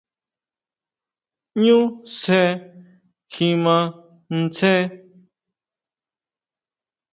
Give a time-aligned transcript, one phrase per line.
[1.61, 1.79] ¿ʼÑu
[2.19, 2.41] sje
[3.31, 3.75] kjimá
[4.29, 4.73] ʼnsje?